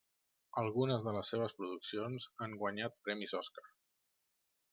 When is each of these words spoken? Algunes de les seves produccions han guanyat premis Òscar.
Algunes 0.61 1.03
de 1.07 1.13
les 1.17 1.29
seves 1.33 1.53
produccions 1.59 2.25
han 2.47 2.57
guanyat 2.63 2.97
premis 3.09 3.37
Òscar. 3.45 3.69